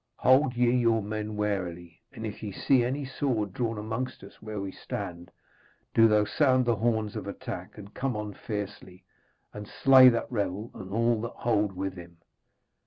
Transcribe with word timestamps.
Hold 0.15 0.55
ye 0.55 0.71
your 0.75 1.03
men 1.03 1.35
warily, 1.35 2.01
and 2.11 2.25
if 2.25 2.41
ye 2.41 2.51
see 2.51 2.83
any 2.83 3.05
sword 3.05 3.53
drawn 3.53 3.77
among 3.77 4.07
us 4.07 4.41
where 4.41 4.59
we 4.59 4.71
stand, 4.71 5.29
do 5.93 6.07
thou 6.07 6.25
sound 6.25 6.65
the 6.65 6.75
horns 6.77 7.15
of 7.15 7.27
attack 7.27 7.77
and 7.77 7.93
come 7.93 8.15
on 8.15 8.33
fiercely, 8.33 9.03
and 9.53 9.67
slay 9.67 10.09
that 10.09 10.31
rebel 10.31 10.71
and 10.73 10.91
all 10.91 11.21
that 11.21 11.33
hold 11.35 11.73
with 11.73 11.93
him.' 11.93 12.17